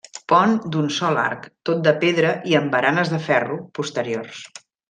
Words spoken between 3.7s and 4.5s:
posteriors.